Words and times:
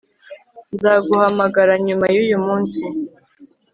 Nzaguhamagara 0.73 1.73
nyuma 1.85 2.05
yuyu 2.15 2.37
munsi 2.45 2.81